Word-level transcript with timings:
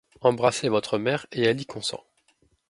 Embrassez 0.21 0.67
votre 0.67 0.97
mère, 0.97 1.27
et 1.31 1.43
elle 1.43 1.61
y 1.61 1.65
consent. 1.67 2.03